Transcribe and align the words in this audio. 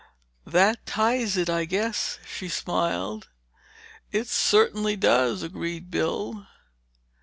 "That 0.47 0.83
ties 0.87 1.37
it, 1.37 1.47
I 1.47 1.65
guess," 1.65 2.17
she 2.27 2.49
smiled. 2.49 3.29
"It 4.11 4.27
certainly 4.27 4.95
does!" 4.95 5.43
agreed 5.43 5.91
Bill. 5.91 6.47